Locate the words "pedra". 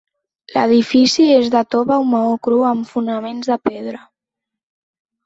3.69-4.01